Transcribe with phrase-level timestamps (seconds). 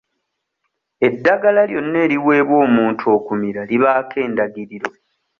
[1.07, 4.89] Eddagala lyonna eriweebwa omuntu okumira libaako endagiriro.